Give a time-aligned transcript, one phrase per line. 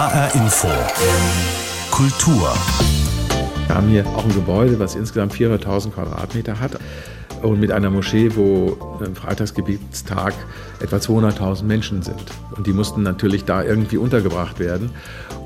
[0.00, 0.68] HR Info.
[1.90, 2.54] Kultur.
[3.66, 6.78] Wir haben hier auch ein Gebäude, was insgesamt 400.000 Quadratmeter hat
[7.42, 10.32] und mit einer Moschee, wo am Freitagsgebietstag
[10.80, 12.24] etwa 200.000 Menschen sind.
[12.56, 14.90] Und die mussten natürlich da irgendwie untergebracht werden.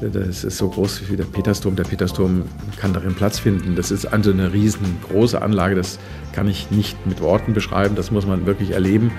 [0.00, 1.75] Das ist so groß wie der Petersdom.
[1.75, 2.45] Der Petersdom
[2.77, 3.75] kann darin Platz finden.
[3.75, 5.75] Das ist also eine riesengroße Anlage.
[5.75, 5.98] Das
[6.32, 7.96] kann ich nicht mit Worten beschreiben.
[7.96, 9.11] Das muss man wirklich erleben.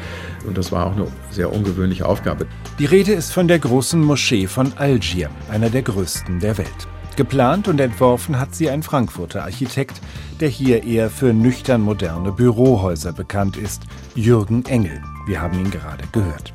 [0.46, 2.48] Und das war auch eine sehr ungewöhnliche Aufgabe.
[2.80, 6.88] Die Rede ist von der großen Moschee von Algier, einer der größten der Welt.
[7.16, 10.02] Geplant und entworfen hat sie ein Frankfurter Architekt,
[10.42, 13.84] der hier eher für nüchtern moderne Bürohäuser bekannt ist,
[14.16, 15.02] Jürgen Engel.
[15.26, 16.54] Wir haben ihn gerade gehört.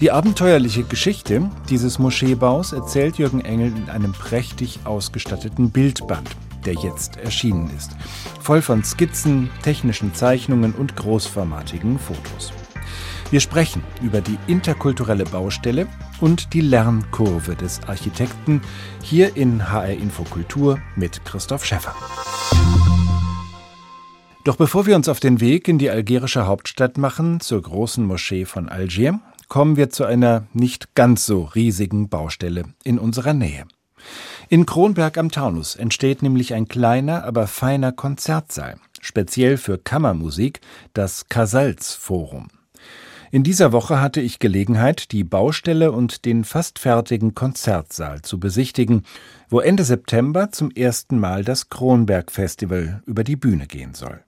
[0.00, 6.28] Die abenteuerliche Geschichte dieses Moscheebaus erzählt Jürgen Engel in einem prächtig ausgestatteten Bildband,
[6.64, 7.92] der jetzt erschienen ist,
[8.40, 12.52] voll von Skizzen, technischen Zeichnungen und großformatigen Fotos.
[13.30, 15.88] Wir sprechen über die interkulturelle Baustelle
[16.20, 18.62] und die Lernkurve des Architekten
[19.02, 21.94] hier in HR Infokultur mit Christoph Schäffer.
[24.44, 28.44] Doch bevor wir uns auf den Weg in die algerische Hauptstadt machen, zur großen Moschee
[28.44, 33.64] von Algier, kommen wir zu einer nicht ganz so riesigen Baustelle in unserer Nähe.
[34.48, 40.60] In Kronberg am Taunus entsteht nämlich ein kleiner, aber feiner Konzertsaal, speziell für Kammermusik,
[40.94, 42.46] das Casals Forum.
[43.30, 49.02] In dieser Woche hatte ich Gelegenheit, die Baustelle und den fast fertigen Konzertsaal zu besichtigen,
[49.48, 54.20] wo Ende September zum ersten Mal das Kronberg Festival über die Bühne gehen soll.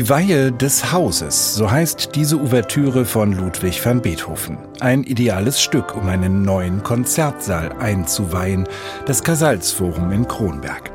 [0.00, 4.56] Die Weihe des Hauses, so heißt diese Ouvertüre von Ludwig van Beethoven.
[4.80, 8.66] Ein ideales Stück, um einen neuen Konzertsaal einzuweihen,
[9.04, 10.90] das Casalsforum in Kronberg.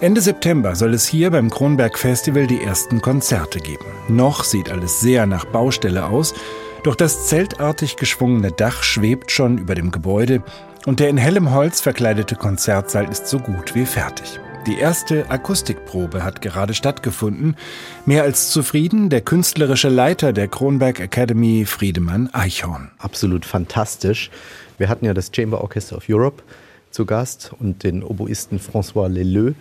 [0.00, 3.86] Ende September soll es hier beim Kronberg Festival die ersten Konzerte geben.
[4.08, 6.34] Noch sieht alles sehr nach Baustelle aus,
[6.82, 10.42] doch das zeltartig geschwungene Dach schwebt schon über dem Gebäude
[10.84, 14.38] und der in hellem Holz verkleidete Konzertsaal ist so gut wie fertig.
[14.66, 17.56] Die erste Akustikprobe hat gerade stattgefunden.
[18.04, 22.90] Mehr als zufrieden der künstlerische Leiter der Kronberg Academy, Friedemann Eichhorn.
[22.98, 24.30] Absolut fantastisch.
[24.76, 26.42] Wir hatten ja das Chamber Orchestra of Europe
[26.90, 29.52] zu Gast und den Oboisten François Leleu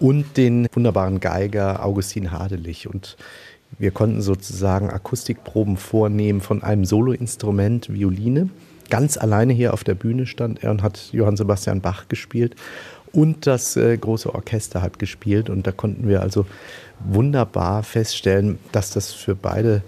[0.00, 2.88] und den wunderbaren Geiger Augustin Hadelich.
[2.88, 3.16] Und
[3.78, 8.50] wir konnten sozusagen Akustikproben vornehmen von einem Soloinstrument, Violine.
[8.90, 12.54] Ganz alleine hier auf der Bühne stand er und hat Johann Sebastian Bach gespielt
[13.12, 15.50] und das äh, große Orchester hat gespielt.
[15.50, 16.46] Und da konnten wir also
[17.00, 19.82] wunderbar feststellen, dass das für beide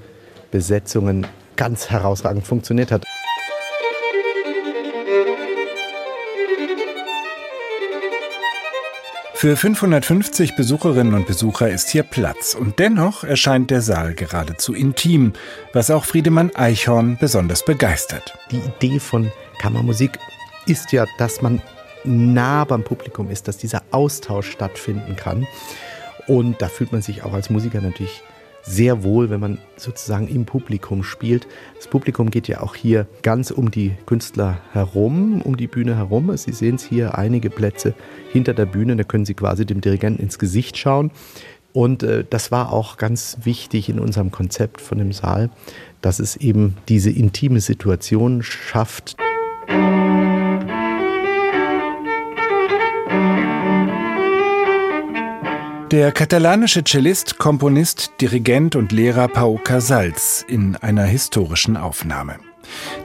[0.51, 3.05] Besetzungen ganz herausragend funktioniert hat.
[9.35, 15.33] Für 550 Besucherinnen und Besucher ist hier Platz und dennoch erscheint der Saal geradezu intim,
[15.73, 18.37] was auch Friedemann Eichhorn besonders begeistert.
[18.51, 19.31] Die Idee von
[19.61, 20.19] Kammermusik
[20.67, 21.63] ist ja, dass man
[22.09, 25.47] nah beim Publikum ist, dass dieser Austausch stattfinden kann.
[26.27, 28.23] Und da fühlt man sich auch als Musiker natürlich
[28.63, 31.47] sehr wohl, wenn man sozusagen im Publikum spielt.
[31.77, 36.37] Das Publikum geht ja auch hier ganz um die Künstler herum, um die Bühne herum.
[36.37, 37.95] Sie sehen es hier einige Plätze
[38.31, 41.11] hinter der Bühne, da können Sie quasi dem Dirigenten ins Gesicht schauen.
[41.73, 45.51] Und äh, das war auch ganz wichtig in unserem Konzept von dem Saal,
[46.01, 49.17] dass es eben diese intime Situation schafft.
[55.91, 62.37] Der katalanische Cellist, Komponist, Dirigent und Lehrer Pau Casals in einer historischen Aufnahme.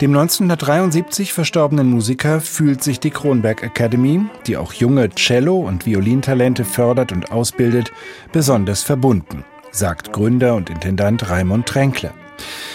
[0.01, 6.65] Dem 1973 verstorbenen Musiker fühlt sich die Kronberg Academy, die auch junge Cello- und Violintalente
[6.65, 7.93] fördert und ausbildet,
[8.33, 12.11] besonders verbunden, sagt Gründer und Intendant Raimund Tränkler.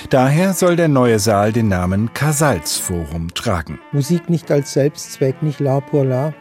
[0.09, 3.79] Daher soll der neue Saal den Namen Casals Forum tragen.
[3.93, 6.33] Musik nicht als Selbstzweck, nicht la pour la,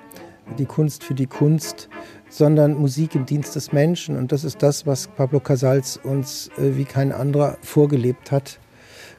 [0.58, 1.90] die Kunst für die Kunst,
[2.30, 4.18] sondern Musik im Dienst des Menschen.
[4.18, 8.60] Und das ist das, was Pablo Casals uns äh, wie kein anderer vorgelebt hat.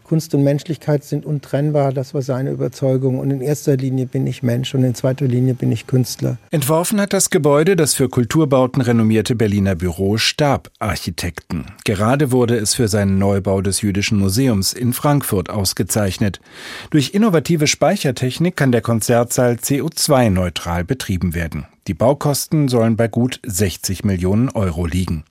[0.09, 3.19] Kunst und Menschlichkeit sind untrennbar, das war seine Überzeugung.
[3.19, 6.39] Und in erster Linie bin ich Mensch und in zweiter Linie bin ich Künstler.
[6.51, 11.67] Entworfen hat das Gebäude das für Kulturbauten renommierte Berliner Büro Stab Architekten.
[11.85, 16.41] Gerade wurde es für seinen Neubau des Jüdischen Museums in Frankfurt ausgezeichnet.
[16.89, 21.67] Durch innovative Speichertechnik kann der Konzertsaal CO2-neutral betrieben werden.
[21.89, 25.25] Die Baukosten sollen bei gut 60 Millionen Euro liegen.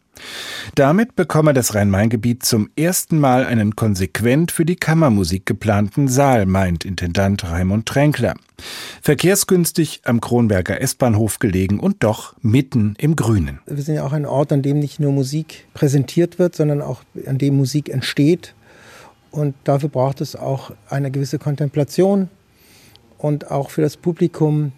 [0.73, 6.83] Damit bekomme das Rhein-Main-Gebiet zum ersten Mal einen konsequent für die Kammermusik geplanten Saal, meint
[6.83, 8.33] Intendant Raimund Tränkler.
[9.03, 13.59] Verkehrsgünstig am Kronberger S-Bahnhof gelegen und doch mitten im Grünen.
[13.67, 17.03] Wir sind ja auch ein Ort, an dem nicht nur Musik präsentiert wird, sondern auch
[17.27, 18.55] an dem Musik entsteht.
[19.29, 22.29] Und dafür braucht es auch eine gewisse Kontemplation.
[23.19, 24.71] Und auch für das Publikum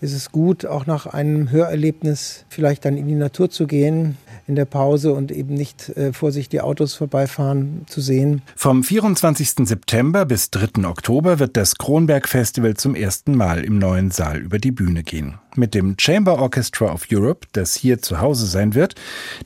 [0.00, 4.16] ist es gut, auch nach einem Hörerlebnis vielleicht dann in die Natur zu gehen,
[4.46, 8.42] in der Pause und eben nicht äh, vor sich die Autos vorbeifahren zu sehen.
[8.56, 9.68] Vom 24.
[9.68, 10.86] September bis 3.
[10.86, 15.38] Oktober wird das Kronberg Festival zum ersten Mal im neuen Saal über die Bühne gehen.
[15.54, 18.94] Mit dem Chamber Orchestra of Europe, das hier zu Hause sein wird,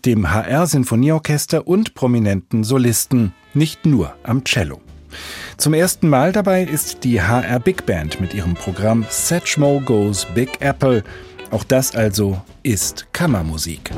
[0.04, 4.83] dem HR Sinfonieorchester und prominenten Solisten, nicht nur am Cello.
[5.56, 10.60] Zum ersten Mal dabei ist die HR Big Band mit ihrem Programm Satchmo Goes Big
[10.60, 11.02] Apple.
[11.50, 13.90] Auch das also ist Kammermusik.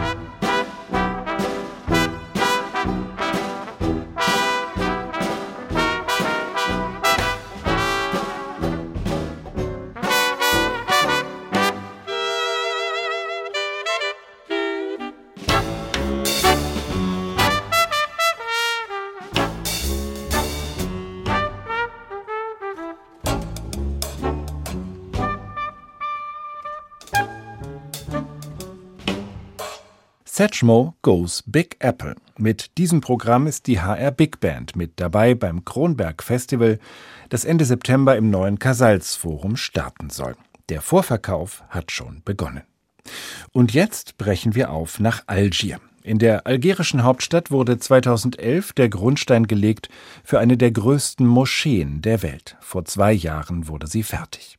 [30.36, 32.14] Satchmo Goes Big Apple.
[32.36, 36.78] Mit diesem Programm ist die HR Big Band mit dabei beim Kronberg Festival,
[37.30, 40.36] das Ende September im neuen Casals Forum starten soll.
[40.68, 42.64] Der Vorverkauf hat schon begonnen.
[43.52, 45.80] Und jetzt brechen wir auf nach Algier.
[46.02, 49.88] In der algerischen Hauptstadt wurde 2011 der Grundstein gelegt
[50.22, 52.56] für eine der größten Moscheen der Welt.
[52.60, 54.55] Vor zwei Jahren wurde sie fertig.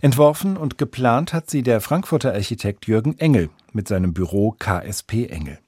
[0.00, 5.58] Entworfen und geplant hat sie der Frankfurter Architekt Jürgen Engel mit seinem Büro KSP Engel.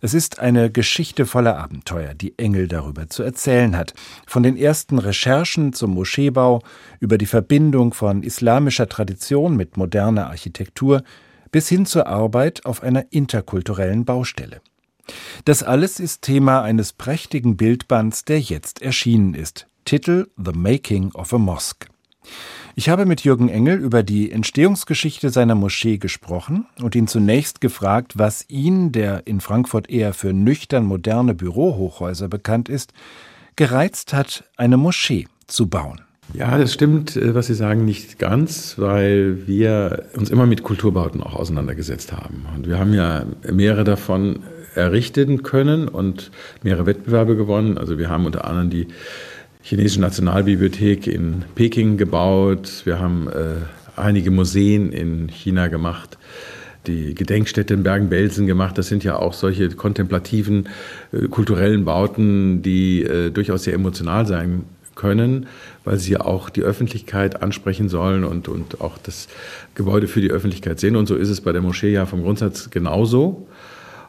[0.00, 3.94] Es ist eine Geschichte voller Abenteuer, die Engel darüber zu erzählen hat.
[4.26, 6.62] Von den ersten Recherchen zum Moscheebau
[6.98, 11.02] über die Verbindung von islamischer Tradition mit moderner Architektur
[11.52, 14.60] bis hin zur Arbeit auf einer interkulturellen Baustelle.
[15.44, 19.66] Das alles ist Thema eines prächtigen Bildbands, der jetzt erschienen ist.
[19.84, 21.89] Titel The Making of a Mosque.
[22.76, 28.16] Ich habe mit Jürgen Engel über die Entstehungsgeschichte seiner Moschee gesprochen und ihn zunächst gefragt,
[28.16, 32.92] was ihn, der in Frankfurt eher für nüchtern moderne Bürohochhäuser bekannt ist,
[33.56, 36.00] gereizt hat, eine Moschee zu bauen.
[36.32, 41.22] Ja, das stimmt, äh, was Sie sagen, nicht ganz, weil wir uns immer mit Kulturbauten
[41.22, 42.46] auch auseinandergesetzt haben.
[42.54, 44.40] Und wir haben ja mehrere davon
[44.74, 46.30] errichten können und
[46.62, 47.78] mehrere Wettbewerbe gewonnen.
[47.78, 48.86] Also wir haben unter anderem die
[49.62, 52.82] chinesische Nationalbibliothek in Peking gebaut.
[52.84, 53.56] Wir haben äh,
[53.96, 56.18] einige Museen in China gemacht
[56.86, 58.78] die Gedenkstätte in Bergen-Belsen gemacht.
[58.78, 60.68] Das sind ja auch solche kontemplativen,
[61.12, 64.64] äh, kulturellen Bauten, die äh, durchaus sehr emotional sein
[64.94, 65.46] können,
[65.84, 69.28] weil sie ja auch die Öffentlichkeit ansprechen sollen und, und auch das
[69.74, 70.96] Gebäude für die Öffentlichkeit sehen.
[70.96, 73.46] Und so ist es bei der Moschee ja vom Grundsatz genauso.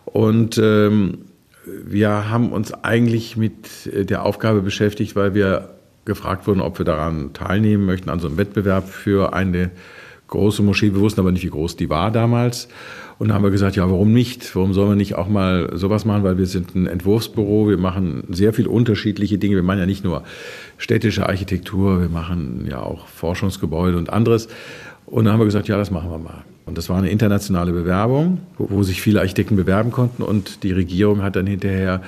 [0.05, 1.19] Und ähm,
[1.65, 5.75] wir haben uns eigentlich mit äh, der Aufgabe beschäftigt, weil wir
[6.05, 9.69] gefragt wurden, ob wir daran teilnehmen möchten, an so einem Wettbewerb für eine
[10.27, 10.93] große Moschee.
[10.93, 12.67] Wir wussten aber nicht, wie groß die war damals.
[13.19, 14.55] Und da haben wir gesagt, ja, warum nicht?
[14.55, 16.23] Warum sollen wir nicht auch mal sowas machen?
[16.23, 19.55] Weil wir sind ein Entwurfsbüro, wir machen sehr viel unterschiedliche Dinge.
[19.55, 20.23] Wir machen ja nicht nur
[20.77, 24.47] städtische Architektur, wir machen ja auch Forschungsgebäude und anderes.
[25.05, 26.43] Und da haben wir gesagt, ja, das machen wir mal.
[26.71, 30.23] Und das war eine internationale Bewerbung, wo, wo sich viele Architekten bewerben konnten.
[30.23, 32.01] Und die Regierung hat dann hinterher,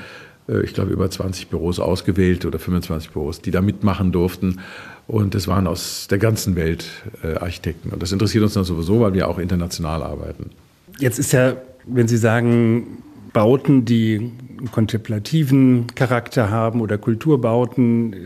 [0.47, 4.61] äh, ich glaube, über 20 Büros ausgewählt oder 25 Büros, die da mitmachen durften.
[5.05, 6.85] Und das waren aus der ganzen Welt
[7.25, 7.89] äh, Architekten.
[7.89, 10.51] Und das interessiert uns dann sowieso, weil wir auch international arbeiten.
[10.97, 12.99] Jetzt ist ja, wenn Sie sagen,
[13.33, 14.31] Bauten, die
[14.71, 18.17] kontemplativen Charakter haben oder Kulturbauten, äh,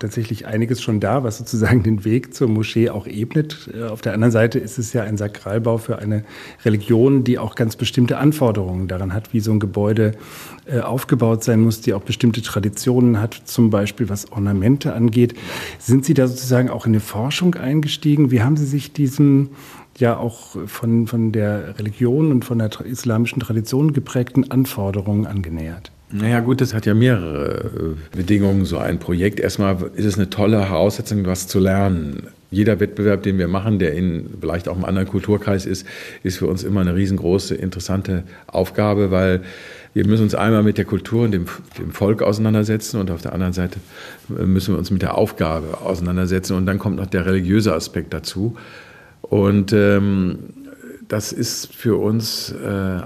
[0.00, 3.70] tatsächlich einiges schon da, was sozusagen den Weg zur Moschee auch ebnet.
[3.72, 6.24] Äh, auf der anderen Seite ist es ja ein Sakralbau für eine
[6.64, 10.12] Religion, die auch ganz bestimmte Anforderungen daran hat, wie so ein Gebäude
[10.66, 15.34] äh, aufgebaut sein muss, die auch bestimmte Traditionen hat, zum Beispiel was Ornamente angeht.
[15.78, 18.30] Sind Sie da sozusagen auch in eine Forschung eingestiegen?
[18.30, 19.50] Wie haben Sie sich diesem
[19.98, 25.92] ja auch von, von der Religion und von der islamischen Tradition geprägten Anforderungen angenähert?
[26.12, 29.38] Naja gut, das hat ja mehrere äh, Bedingungen, so ein Projekt.
[29.38, 32.28] Erstmal ist es eine tolle Voraussetzung, was zu lernen.
[32.50, 35.86] Jeder Wettbewerb, den wir machen, der in vielleicht auch einem anderen Kulturkreis ist,
[36.24, 39.42] ist für uns immer eine riesengroße, interessante Aufgabe, weil
[39.94, 41.46] wir müssen uns einmal mit der Kultur und dem,
[41.78, 43.78] dem Volk auseinandersetzen und auf der anderen Seite
[44.36, 48.12] äh, müssen wir uns mit der Aufgabe auseinandersetzen und dann kommt noch der religiöse Aspekt
[48.12, 48.56] dazu.
[49.22, 50.40] Und ähm,
[51.06, 53.02] das ist für uns äh,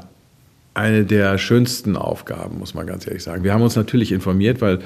[0.74, 3.44] eine der schönsten Aufgaben, muss man ganz ehrlich sagen.
[3.44, 4.80] Wir haben uns natürlich informiert, weil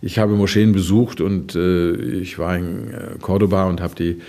[0.00, 4.20] ich habe Moscheen besucht und äh, ich war in äh, Cordoba und habe die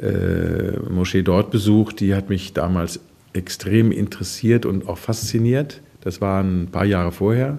[0.00, 2.00] äh, Moschee dort besucht.
[2.00, 3.00] Die hat mich damals
[3.32, 5.80] extrem interessiert und auch fasziniert.
[6.00, 7.58] Das war ein paar Jahre vorher.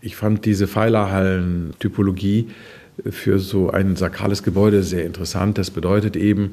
[0.00, 2.48] Ich fand diese Pfeilerhallen-Typologie
[3.10, 5.58] für so ein sakrales Gebäude sehr interessant.
[5.58, 6.52] Das bedeutet eben,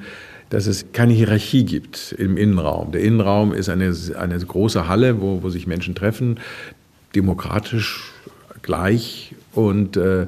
[0.54, 2.92] dass es keine Hierarchie gibt im Innenraum.
[2.92, 6.40] Der Innenraum ist eine, eine große Halle, wo, wo sich Menschen treffen,
[7.16, 8.12] demokratisch
[8.62, 10.28] gleich und äh,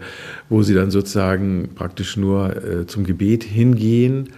[0.50, 4.30] wo sie dann sozusagen praktisch nur äh, zum Gebet hingehen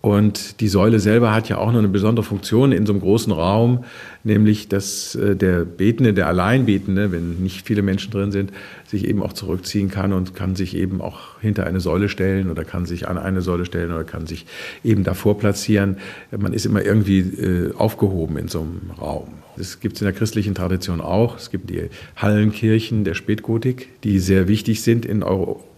[0.00, 3.32] und die Säule selber hat ja auch noch eine besondere Funktion in so einem großen
[3.32, 3.84] Raum,
[4.22, 8.52] nämlich dass äh, der Betende, der Alleinbetende, wenn nicht viele Menschen drin sind,
[8.86, 12.64] sich eben auch zurückziehen kann und kann sich eben auch hinter eine Säule stellen oder
[12.64, 14.46] kann sich an eine Säule stellen oder kann sich
[14.84, 15.96] eben davor platzieren.
[16.30, 19.26] Man ist immer irgendwie äh, aufgehoben in so einem Raum.
[19.56, 21.36] Das gibt es in der christlichen Tradition auch.
[21.36, 25.24] Es gibt die Hallenkirchen der Spätgotik, die sehr wichtig sind in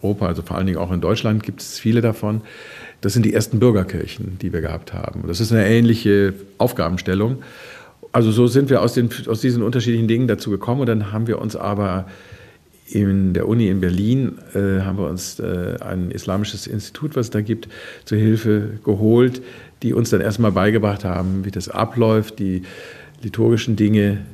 [0.02, 2.42] Europa, also vor allen Dingen auch in Deutschland gibt es viele davon.
[3.00, 5.24] Das sind die ersten Bürgerkirchen, die wir gehabt haben.
[5.26, 7.38] Das ist eine ähnliche Aufgabenstellung.
[8.12, 11.26] Also so sind wir aus, den, aus diesen unterschiedlichen Dingen dazu gekommen und dann haben
[11.26, 12.06] wir uns aber
[12.90, 17.30] in der Uni in Berlin äh, haben wir uns äh, ein islamisches Institut, was es
[17.30, 17.68] da gibt,
[18.04, 19.42] zur Hilfe geholt,
[19.82, 22.62] die uns dann erstmal beigebracht haben, wie das abläuft, die
[23.22, 24.24] liturgischen Dinge,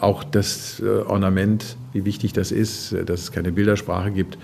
[0.00, 4.38] auch das äh, Ornament, wie wichtig das ist, äh, dass es keine Bildersprache gibt.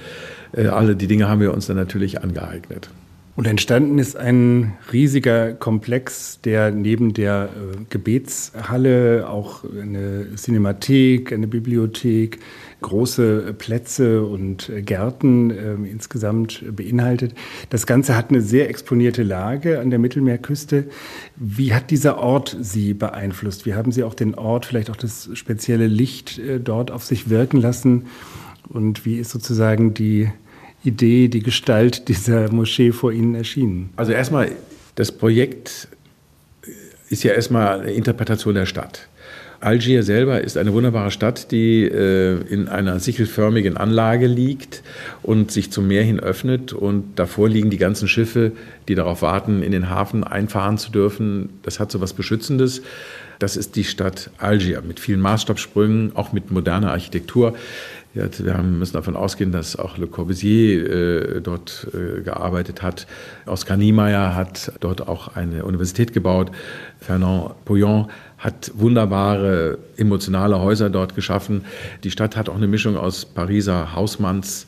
[0.53, 2.91] Äh, alle die Dinge haben wir uns dann natürlich angeeignet.
[3.37, 11.47] Und entstanden ist ein riesiger Komplex, der neben der äh, Gebetshalle auch eine Cinemathek, eine
[11.47, 12.39] Bibliothek,
[12.81, 17.35] große Plätze und äh, Gärten äh, insgesamt beinhaltet.
[17.69, 20.85] Das Ganze hat eine sehr exponierte Lage an der Mittelmeerküste.
[21.37, 23.67] Wie hat dieser Ort Sie beeinflusst?
[23.67, 27.31] Wie haben Sie auch den Ort, vielleicht auch das spezielle Licht äh, dort auf sich
[27.31, 28.07] wirken lassen?
[28.69, 30.31] Und wie ist sozusagen die
[30.85, 33.91] Idee, die Gestalt dieser Moschee vor Ihnen erschienen?
[33.97, 34.53] Also erstmal,
[34.95, 35.89] das Projekt
[37.11, 39.09] ist ja erstmal eine Interpretation der Stadt.
[39.61, 44.83] Algier selber ist eine wunderbare Stadt, die äh, in einer sichelförmigen Anlage liegt
[45.23, 46.73] und sich zum Meer hin öffnet.
[46.73, 48.53] Und davor liegen die ganzen Schiffe,
[48.89, 51.51] die darauf warten, in den Hafen einfahren zu dürfen.
[51.63, 52.81] Das hat so was Beschützendes.
[53.39, 57.55] Das ist die Stadt Algier mit vielen Maßstabsprüngen, auch mit moderner Architektur.
[58.13, 63.07] Ja, wir müssen davon ausgehen, dass auch Le Corbusier äh, dort äh, gearbeitet hat.
[63.47, 66.51] Oskar Niemeyer hat dort auch eine Universität gebaut.
[66.99, 71.65] Fernand Pouillon hat wunderbare emotionale Häuser dort geschaffen.
[72.03, 74.67] Die Stadt hat auch eine Mischung aus Pariser Hausmanns.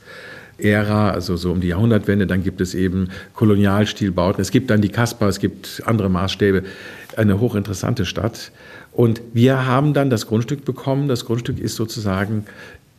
[0.59, 4.91] Ära, also so um die Jahrhundertwende, dann gibt es eben Kolonialstilbauten, es gibt dann die
[4.91, 6.63] Kasper, es gibt andere Maßstäbe,
[7.17, 8.53] eine hochinteressante Stadt.
[8.93, 11.09] Und wir haben dann das Grundstück bekommen.
[11.09, 12.45] Das Grundstück ist sozusagen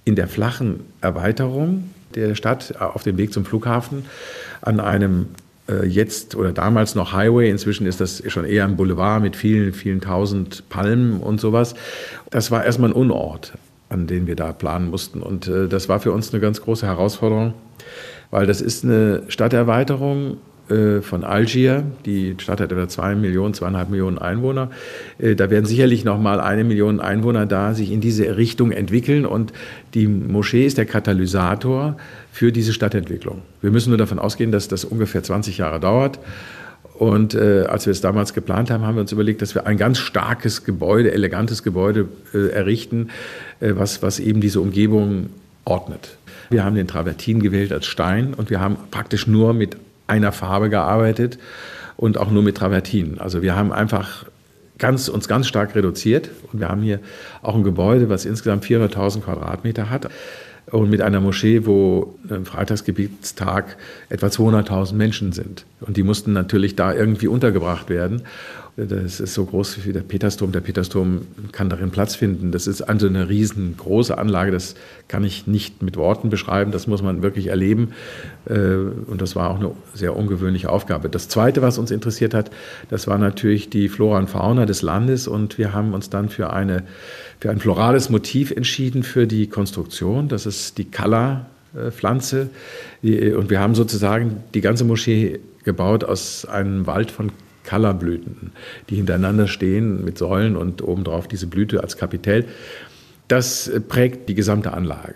[0.05, 4.05] in der flachen Erweiterung der Stadt auf dem Weg zum Flughafen
[4.62, 5.27] an einem
[5.69, 9.74] äh, jetzt oder damals noch Highway, inzwischen ist das schon eher ein Boulevard mit vielen,
[9.74, 11.75] vielen tausend Palmen und sowas.
[12.29, 13.53] Das war erstmal ein Unort,
[13.89, 15.22] an den wir da planen mussten.
[15.22, 17.53] Und äh, das war für uns eine ganz große Herausforderung,
[18.29, 20.52] weil das ist eine Stadterweiterung äh,
[21.01, 21.84] von Algier.
[22.06, 24.72] Die Stadt hat etwa zwei Millionen, zweieinhalb Millionen Einwohner.
[25.20, 29.25] Äh, da werden sicherlich noch mal eine Million Einwohner da sich in diese Richtung entwickeln
[29.25, 29.53] und
[29.94, 31.98] die Moschee ist der Katalysator
[32.32, 33.42] für diese Stadtentwicklung.
[33.62, 36.20] Wir müssen nur davon ausgehen, dass das ungefähr 20 Jahre dauert.
[36.94, 39.77] Und äh, als wir es damals geplant haben, haben wir uns überlegt, dass wir ein
[39.77, 43.10] ganz starkes Gebäude, elegantes Gebäude äh, errichten,
[43.60, 45.30] äh, was, was eben diese Umgebung
[45.65, 46.18] ordnet.
[46.50, 50.69] Wir haben den Travertin gewählt als Stein und wir haben praktisch nur mit einer Farbe
[50.69, 51.39] gearbeitet
[51.98, 53.19] und auch nur mit Travertin.
[53.19, 54.25] Also wir haben einfach
[54.77, 57.00] ganz, uns ganz stark reduziert und wir haben hier
[57.41, 60.10] auch ein Gebäude, was insgesamt 400.000 Quadratmeter hat
[60.72, 63.77] und mit einer Moschee, wo im Freitagsgebietstag
[64.10, 65.65] etwa 200.000 Menschen sind.
[65.81, 68.24] Und die mussten natürlich da irgendwie untergebracht werden.
[68.75, 70.51] Das ist so groß wie der Petersdom.
[70.51, 72.51] Der Petersdom kann darin Platz finden.
[72.51, 74.51] Das ist also eine riesengroße Anlage.
[74.51, 74.74] Das
[75.08, 76.72] kann ich nicht mit Worten beschreiben.
[76.72, 77.94] Das muss man wirklich erleben.
[78.50, 78.74] Äh,
[79.06, 81.08] und das war auch eine sehr ungewöhnliche Aufgabe.
[81.08, 82.50] Das Zweite, was uns interessiert hat,
[82.89, 85.27] das war natürlich die Flora und Fauna des Landes.
[85.27, 86.82] Und wir haben uns dann für, eine,
[87.39, 90.30] für ein florales Motiv entschieden für die Konstruktion.
[90.30, 92.50] Das ist die Kalla-Pflanze.
[93.03, 97.32] Und wir haben sozusagen die ganze Moschee gebaut aus einem Wald von
[97.63, 98.51] Kallerblüten,
[98.89, 102.46] die hintereinander stehen mit Säulen und obendrauf diese Blüte als Kapitell.
[103.27, 105.15] Das prägt die gesamte Anlage.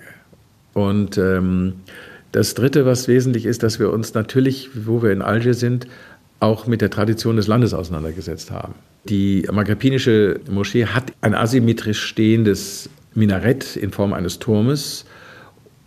[0.73, 1.73] Und ähm,
[2.31, 5.87] das Dritte, was wesentlich ist, dass wir uns natürlich, wo wir in Alger sind,
[6.39, 8.75] auch mit der Tradition des Landes auseinandergesetzt haben.
[9.09, 15.05] Die magapinische Moschee hat ein asymmetrisch stehendes Minarett in Form eines Turmes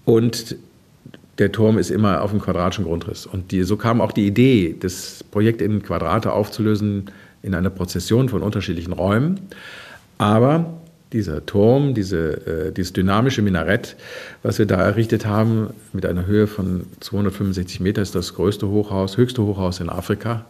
[0.05, 0.57] und
[1.39, 3.27] der Turm ist immer auf einem quadratischen Grundriss.
[3.27, 7.11] Und die, so kam auch die Idee, das Projekt in Quadrate aufzulösen
[7.43, 9.41] in einer Prozession von unterschiedlichen Räumen.
[10.19, 10.81] Aber
[11.13, 13.97] dieser Turm, diese, äh, dieses dynamische Minarett,
[14.43, 19.17] was wir da errichtet haben, mit einer Höhe von 265 Meter, ist das größte Hochhaus,
[19.17, 20.45] höchste Hochhaus in Afrika.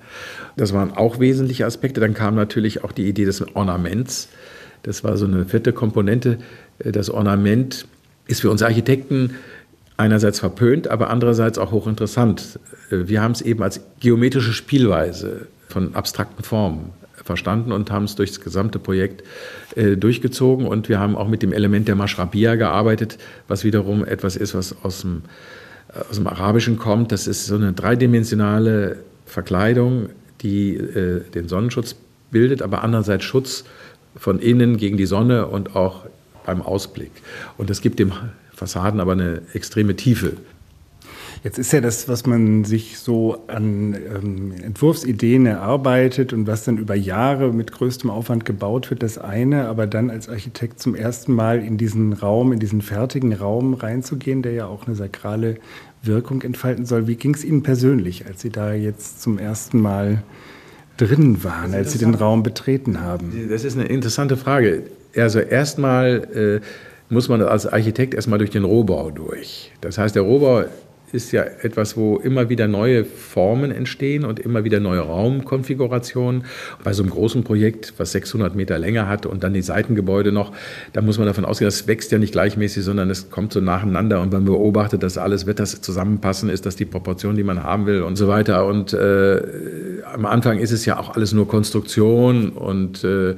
[0.56, 2.00] Das waren auch wesentliche Aspekte.
[2.00, 4.28] Dann kam natürlich auch die Idee des Ornaments.
[4.82, 6.38] Das war so eine vierte Komponente.
[6.78, 7.86] Äh, das Ornament
[8.26, 9.34] ist für uns Architekten
[10.00, 12.58] einerseits verpönt, aber andererseits auch hochinteressant.
[12.90, 16.90] Äh, wir haben es eben als geometrische Spielweise von abstrakten Formen
[17.22, 19.22] verstanden und haben es durch das gesamte Projekt
[19.76, 20.66] äh, durchgezogen.
[20.66, 24.74] Und wir haben auch mit dem Element der Mashrabia gearbeitet, was wiederum etwas ist, was
[24.82, 25.22] aus dem,
[25.94, 27.12] äh, aus dem Arabischen kommt.
[27.12, 30.08] Das ist so eine dreidimensionale Verkleidung,
[30.40, 31.94] die äh, den Sonnenschutz
[32.30, 33.64] bildet, aber andererseits Schutz
[34.16, 36.06] von innen gegen die Sonne und auch
[36.46, 37.12] beim Ausblick.
[37.58, 38.12] Und das gibt dem
[38.60, 40.34] Fassaden aber eine extreme Tiefe.
[41.42, 46.76] Jetzt ist ja das, was man sich so an ähm, Entwurfsideen erarbeitet und was dann
[46.76, 51.32] über Jahre mit größtem Aufwand gebaut wird, das eine, aber dann als Architekt zum ersten
[51.32, 55.56] Mal in diesen Raum, in diesen fertigen Raum reinzugehen, der ja auch eine sakrale
[56.02, 57.06] Wirkung entfalten soll.
[57.06, 60.22] Wie ging es Ihnen persönlich, als Sie da jetzt zum ersten Mal
[60.98, 63.32] drin waren, als Sie den Raum betreten haben?
[63.48, 64.82] Das ist eine interessante Frage.
[65.16, 69.72] Also erstmal äh, muss man als Architekt erstmal durch den Rohbau durch.
[69.80, 70.64] Das heißt, der Rohbau
[71.12, 76.44] ist ja etwas, wo immer wieder neue Formen entstehen und immer wieder neue Raumkonfigurationen.
[76.84, 80.52] Bei so einem großen Projekt, was 600 Meter Länge hat und dann die Seitengebäude noch,
[80.92, 84.20] da muss man davon ausgehen, das wächst ja nicht gleichmäßig, sondern es kommt so nacheinander
[84.20, 87.86] und man beobachtet, dass alles wird das zusammenpassen, ist das die Proportion, die man haben
[87.86, 88.66] will und so weiter.
[88.66, 89.42] Und äh,
[90.12, 93.34] am Anfang ist es ja auch alles nur Konstruktion und äh,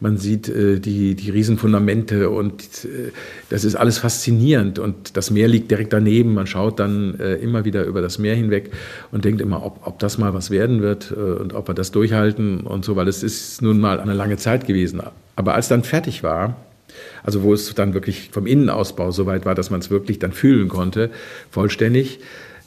[0.00, 3.12] man sieht äh, die, die Riesenfundamente und äh,
[3.48, 4.78] das ist alles faszinierend.
[4.78, 6.34] Und das Meer liegt direkt daneben.
[6.34, 8.70] Man schaut dann äh, immer wieder über das Meer hinweg
[9.10, 11.92] und denkt immer, ob, ob das mal was werden wird äh, und ob wir das
[11.92, 15.00] durchhalten und so, weil es ist nun mal eine lange Zeit gewesen.
[15.34, 16.56] Aber als dann fertig war,
[17.22, 20.32] also wo es dann wirklich vom Innenausbau so weit war, dass man es wirklich dann
[20.32, 21.10] fühlen konnte,
[21.50, 22.20] vollständig,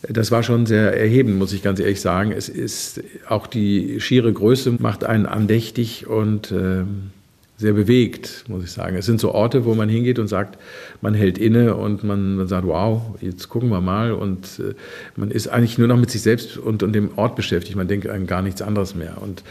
[0.08, 2.32] das war schon sehr erhebend, muss ich ganz ehrlich sagen.
[2.32, 7.12] Es ist auch die schiere Größe macht einen andächtig und ähm,
[7.60, 8.96] sehr bewegt, muss ich sagen.
[8.96, 10.58] Es sind so Orte, wo man hingeht und sagt,
[11.02, 14.14] man hält inne und man, man sagt, wow, jetzt gucken wir mal.
[14.14, 14.76] Und äh,
[15.18, 17.76] man ist eigentlich nur noch mit sich selbst und, und dem Ort beschäftigt.
[17.76, 19.22] Man denkt an gar nichts anderes mehr.
[19.22, 19.44] Und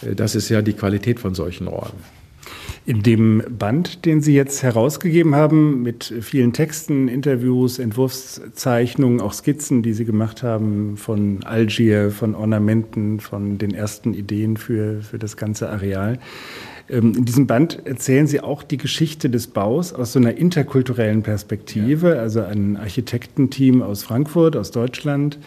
[0.00, 1.98] äh, das ist ja die Qualität von solchen Orten.
[2.86, 9.82] In dem Band, den Sie jetzt herausgegeben haben, mit vielen Texten, Interviews, Entwurfszeichnungen, auch Skizzen,
[9.82, 15.36] die Sie gemacht haben von Algier, von Ornamenten, von den ersten Ideen für, für das
[15.36, 16.18] ganze Areal,
[16.90, 22.10] in diesem Band erzählen Sie auch die Geschichte des Baus aus so einer interkulturellen Perspektive,
[22.10, 22.20] ja.
[22.20, 25.38] also ein Architektenteam aus Frankfurt, aus Deutschland,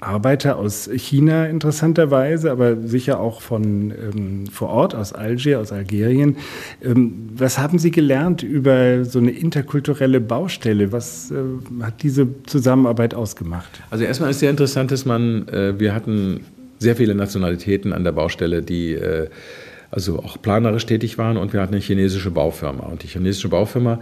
[0.00, 6.36] Arbeiter aus China interessanterweise, aber sicher auch von ähm, vor Ort, aus Algier, aus Algerien.
[6.82, 10.92] Ähm, was haben Sie gelernt über so eine interkulturelle Baustelle?
[10.92, 11.36] Was äh,
[11.82, 13.82] hat diese Zusammenarbeit ausgemacht?
[13.90, 16.40] Also erstmal ist sehr interessant, dass man, äh, wir hatten
[16.78, 19.28] sehr viele Nationalitäten an der Baustelle, die äh,
[19.94, 22.84] also auch planerisch tätig waren und wir hatten eine chinesische Baufirma.
[22.84, 24.00] Und die chinesische Baufirma,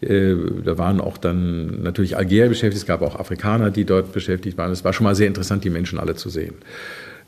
[0.00, 4.56] äh, da waren auch dann natürlich Algerier beschäftigt, es gab auch Afrikaner, die dort beschäftigt
[4.56, 4.70] waren.
[4.70, 6.54] Es war schon mal sehr interessant, die Menschen alle zu sehen.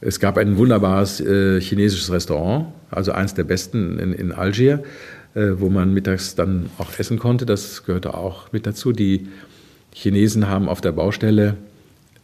[0.01, 4.85] Es gab ein wunderbares äh, chinesisches Restaurant, also eines der besten in, in Algier,
[5.35, 7.47] äh, wo man mittags dann auch essen konnte.
[7.47, 8.93] Das gehörte auch mit dazu.
[8.93, 9.27] Die
[9.93, 11.57] Chinesen haben auf der Baustelle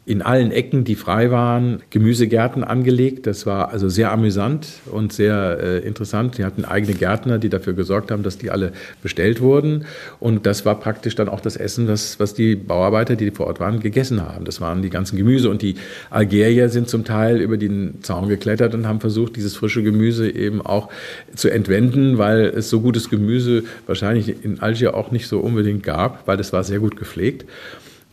[0.06, 3.26] in allen Ecken, die frei waren, Gemüsegärten angelegt.
[3.26, 6.38] Das war also sehr amüsant und sehr äh, interessant.
[6.38, 9.84] Die hatten eigene Gärtner, die dafür gesorgt haben, dass die alle bestellt wurden.
[10.18, 13.60] Und das war praktisch dann auch das Essen, was, was die Bauarbeiter, die vor Ort
[13.60, 14.46] waren, gegessen haben.
[14.46, 15.50] Das waren die ganzen Gemüse.
[15.50, 15.76] Und die
[16.08, 20.62] Algerier sind zum Teil über den Zaun geklettert und haben versucht, dieses frische Gemüse eben
[20.62, 20.88] auch
[21.36, 26.26] zu entwenden, weil es so gutes Gemüse wahrscheinlich in Algier auch nicht so unbedingt gab,
[26.26, 27.44] weil das war sehr gut gepflegt.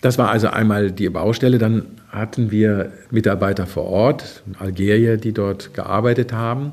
[0.02, 1.58] Das war also einmal die Baustelle.
[1.58, 6.72] Dann hatten wir Mitarbeiter vor Ort, Algerier, die dort gearbeitet haben.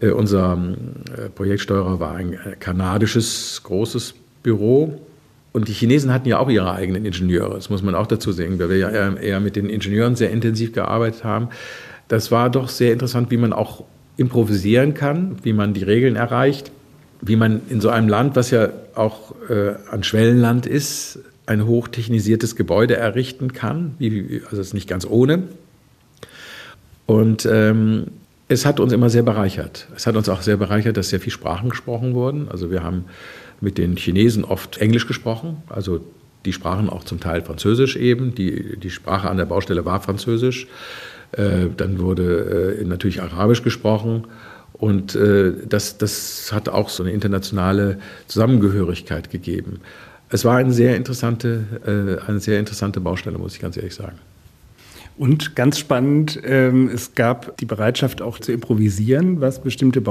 [0.00, 0.58] Äh, unser
[1.16, 5.00] äh, Projektsteuerer war ein äh, kanadisches großes Büro.
[5.52, 8.58] Und die Chinesen hatten ja auch ihre eigenen Ingenieure, das muss man auch dazu sehen,
[8.58, 11.48] weil wir ja eher, eher mit den Ingenieuren sehr intensiv gearbeitet haben.
[12.08, 13.84] Das war doch sehr interessant, wie man auch
[14.18, 16.72] improvisieren kann, wie man die Regeln erreicht,
[17.22, 22.56] wie man in so einem Land, was ja auch äh, ein Schwellenland ist, ein hochtechnisiertes
[22.56, 23.94] Gebäude errichten kann.
[24.00, 25.44] Also es ist nicht ganz ohne.
[27.06, 28.08] Und ähm,
[28.48, 29.88] es hat uns immer sehr bereichert.
[29.96, 32.48] Es hat uns auch sehr bereichert, dass sehr viele Sprachen gesprochen wurden.
[32.48, 33.04] Also wir haben
[33.60, 36.00] mit den Chinesen oft Englisch gesprochen, also
[36.44, 38.34] die sprachen auch zum Teil Französisch eben.
[38.34, 40.68] Die, die Sprache an der Baustelle war Französisch.
[41.32, 44.28] Äh, dann wurde äh, natürlich Arabisch gesprochen.
[44.72, 49.80] Und äh, das, das hat auch so eine internationale Zusammengehörigkeit gegeben.
[50.28, 54.18] Es war eine sehr interessante, äh, eine sehr interessante Baustelle, muss ich ganz ehrlich sagen.
[55.18, 60.02] Und ganz spannend, ähm, es gab die Bereitschaft auch zu improvisieren, was bestimmte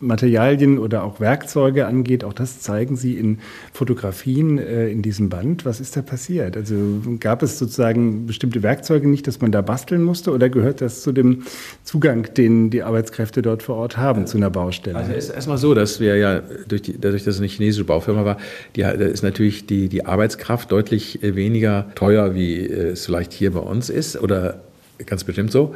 [0.00, 2.24] Baumaterialien oder auch Werkzeuge angeht.
[2.24, 3.38] Auch das zeigen Sie in
[3.72, 5.64] Fotografien äh, in diesem Band.
[5.64, 6.56] Was ist da passiert?
[6.56, 6.76] Also
[7.20, 11.12] gab es sozusagen bestimmte Werkzeuge nicht, dass man da basteln musste oder gehört das zu
[11.12, 11.42] dem
[11.84, 14.96] Zugang, den die Arbeitskräfte dort vor Ort haben zu einer Baustelle?
[14.96, 18.24] Also ist erstmal so, dass wir ja durch die, dadurch, dass es eine chinesische Baufirma
[18.24, 18.38] war,
[18.74, 23.32] die, da ist natürlich die, die Arbeitskraft deutlich äh, weniger teuer, wie äh, es vielleicht
[23.32, 24.60] hier bei uns ist oder
[25.04, 25.74] ganz bestimmt so.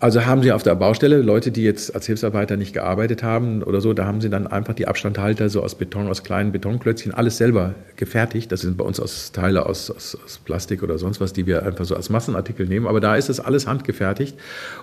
[0.00, 3.80] Also haben sie auf der Baustelle Leute, die jetzt als Hilfsarbeiter nicht gearbeitet haben oder
[3.80, 7.38] so, da haben sie dann einfach die Abstandhalter so aus Beton, aus kleinen Betonklötzchen, alles
[7.38, 8.52] selber gefertigt.
[8.52, 11.64] Das sind bei uns aus Teile aus, aus, aus Plastik oder sonst was, die wir
[11.64, 12.86] einfach so als Massenartikel nehmen.
[12.86, 14.36] Aber da ist es alles handgefertigt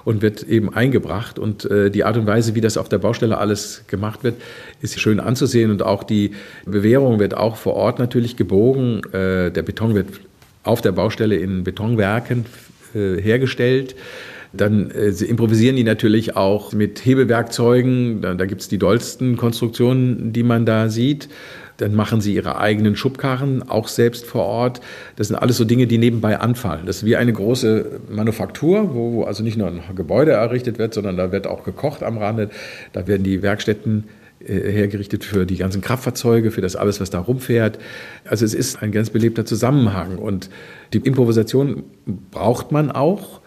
[0.06, 1.38] und wird eben eingebracht.
[1.38, 4.36] Und äh, die Art und Weise, wie das auf der Baustelle alles gemacht wird,
[4.82, 5.71] ist schön anzusehen.
[5.71, 6.32] Und auch die
[6.65, 9.02] Bewährung wird auch vor Ort natürlich gebogen.
[9.13, 10.08] Äh, der Beton wird
[10.63, 12.45] auf der Baustelle in Betonwerken
[12.95, 13.95] äh, hergestellt.
[14.53, 18.21] Dann äh, improvisieren die natürlich auch mit Hebewerkzeugen.
[18.21, 21.29] Da, da gibt es die dollsten Konstruktionen, die man da sieht.
[21.77, 24.81] Dann machen sie ihre eigenen Schubkarren, auch selbst vor Ort.
[25.15, 26.85] Das sind alles so Dinge, die nebenbei anfallen.
[26.85, 30.93] Das ist wie eine große Manufaktur, wo, wo also nicht nur ein Gebäude errichtet wird,
[30.93, 32.49] sondern da wird auch gekocht am Rande.
[32.93, 34.03] Da werden die Werkstätten
[34.45, 37.79] äh, hergerichtet für die ganzen Kraftfahrzeuge, für das alles, was da rumfährt.
[38.25, 40.49] Also es ist ein ganz belebter Zusammenhang und
[40.93, 41.83] die Improvisation
[42.31, 43.40] braucht man auch,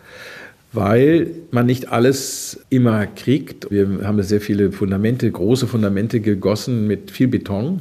[0.75, 3.71] weil man nicht alles immer kriegt.
[3.71, 7.81] Wir haben sehr viele Fundamente, große Fundamente gegossen mit viel Beton.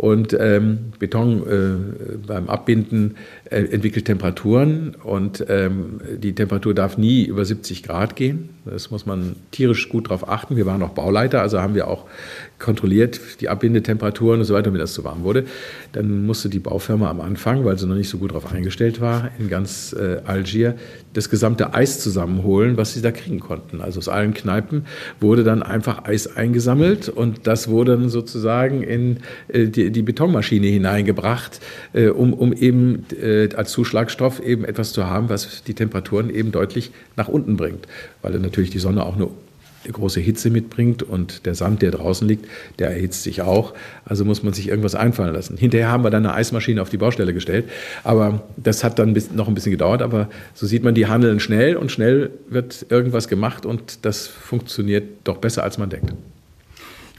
[0.00, 7.24] Und ähm, Beton äh, beim Abbinden äh, entwickelt Temperaturen und ähm, die Temperatur darf nie
[7.24, 8.48] über 70 Grad gehen.
[8.64, 10.56] Das muss man tierisch gut darauf achten.
[10.56, 12.06] Wir waren auch Bauleiter, also haben wir auch
[12.58, 15.44] kontrolliert die Abbindetemperaturen und so weiter, damit das zu warm wurde.
[15.92, 19.30] Dann musste die Baufirma am Anfang, weil sie noch nicht so gut darauf eingestellt war,
[19.38, 20.76] in ganz äh, Algier
[21.12, 23.80] das gesamte Eis zusammenholen, was sie da kriegen konnten.
[23.80, 24.86] Also aus allen Kneipen
[25.18, 31.60] wurde dann einfach Eis eingesammelt und das wurde dann sozusagen in äh, die, Betonmaschine hineingebracht,
[31.92, 36.52] äh, um, um eben äh, als Zuschlagstoff eben etwas zu haben, was die Temperaturen eben
[36.52, 37.86] deutlich nach unten bringt,
[38.22, 39.28] weil natürlich die Sonne auch eine
[39.90, 42.46] große Hitze mitbringt und der Sand, der draußen liegt,
[42.78, 43.72] der erhitzt sich auch.
[44.04, 45.56] Also muss man sich irgendwas einfallen lassen.
[45.56, 47.68] Hinterher haben wir dann eine Eismaschine auf die Baustelle gestellt,
[48.04, 50.02] aber das hat dann noch ein bisschen gedauert.
[50.02, 55.04] Aber so sieht man, die handeln schnell und schnell wird irgendwas gemacht und das funktioniert
[55.24, 56.12] doch besser, als man denkt.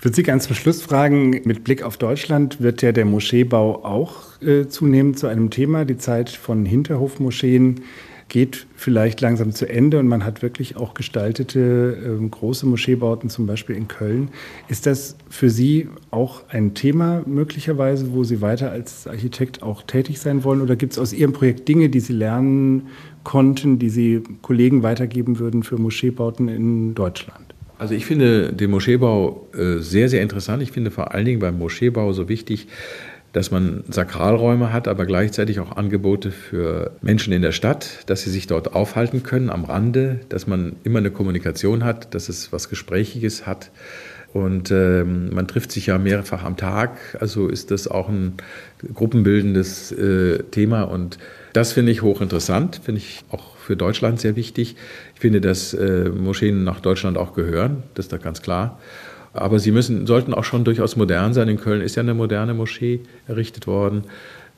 [0.01, 3.85] Ich würde Sie ganz zum Schluss fragen, mit Blick auf Deutschland wird ja der Moscheebau
[3.85, 5.85] auch äh, zunehmend zu einem Thema.
[5.85, 7.81] Die Zeit von Hinterhofmoscheen
[8.27, 13.45] geht vielleicht langsam zu Ende und man hat wirklich auch gestaltete äh, große Moscheebauten, zum
[13.45, 14.29] Beispiel in Köln.
[14.69, 20.19] Ist das für Sie auch ein Thema möglicherweise, wo Sie weiter als Architekt auch tätig
[20.19, 20.61] sein wollen?
[20.61, 22.87] Oder gibt es aus Ihrem Projekt Dinge, die Sie lernen
[23.23, 27.50] konnten, die Sie Kollegen weitergeben würden für Moscheebauten in Deutschland?
[27.81, 30.61] Also ich finde den Moscheebau äh, sehr, sehr interessant.
[30.61, 32.67] Ich finde vor allen Dingen beim Moscheebau so wichtig,
[33.33, 38.29] dass man Sakralräume hat, aber gleichzeitig auch Angebote für Menschen in der Stadt, dass sie
[38.29, 42.69] sich dort aufhalten können am Rande, dass man immer eine Kommunikation hat, dass es was
[42.69, 43.71] Gesprächiges hat.
[44.31, 48.35] Und ähm, man trifft sich ja mehrfach am Tag, also ist das auch ein
[48.93, 50.83] gruppenbildendes äh, Thema.
[50.83, 51.17] Und
[51.53, 54.75] das finde ich hochinteressant, finde ich auch für Deutschland sehr wichtig.
[55.13, 58.79] Ich finde, dass äh, Moscheen nach Deutschland auch gehören, das ist da ganz klar.
[59.33, 61.47] Aber sie müssen, sollten auch schon durchaus modern sein.
[61.47, 64.03] In Köln ist ja eine moderne Moschee errichtet worden.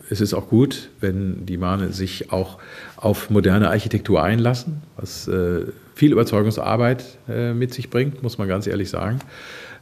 [0.09, 2.57] Es ist auch gut, wenn die Mahne sich auch
[2.97, 5.61] auf moderne Architektur einlassen, was äh,
[5.95, 9.19] viel Überzeugungsarbeit äh, mit sich bringt, muss man ganz ehrlich sagen.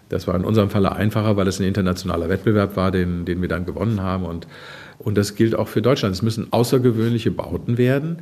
[0.10, 3.48] Das war in unserem Falle einfacher, weil es ein internationaler Wettbewerb war, den, den wir
[3.48, 4.26] dann gewonnen haben.
[4.26, 4.46] Und,
[5.04, 6.16] und das gilt auch für Deutschland.
[6.16, 8.22] Es müssen außergewöhnliche Bauten werden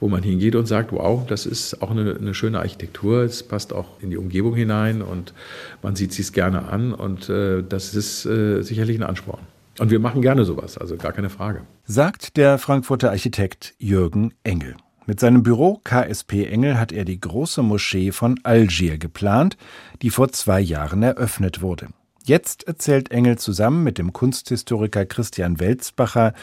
[0.00, 3.72] wo man hingeht und sagt, wow, das ist auch eine, eine, schöne Architektur, es passt
[3.72, 5.34] auch in die Umgebung hinein und
[5.82, 9.40] man sieht sich gerne an und äh, das ist äh, sicherlich ein Ansporn.
[9.78, 11.62] Und wir machen gerne sowas, also gar keine Frage.
[11.84, 14.76] Sagt der Frankfurter Architekt Jürgen Engel.
[15.06, 19.56] Mit seinem Büro KSP Engel hat er die große Moschee von Algier geplant,
[20.02, 21.88] die vor zwei Jahren eröffnet wurde.
[22.28, 26.34] Jetzt erzählt Engel zusammen mit dem Kunsthistoriker Christian Welzbacher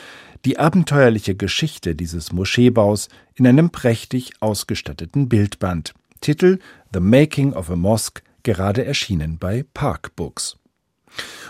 [0.44, 5.94] die abenteuerliche Geschichte dieses Moscheebaus in einem prächtig ausgestatteten Bildband.
[6.22, 6.58] Titel
[6.92, 10.58] The Making of a Mosque, gerade erschienen bei Park Books.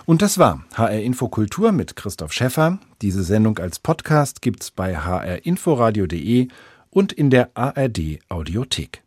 [0.06, 2.80] Und das war HR Infokultur mit Christoph Schäffer.
[3.02, 6.50] Diese Sendung als Podcast gibt's bei hrinforadio.de
[6.90, 9.05] und in der ARD Audiothek.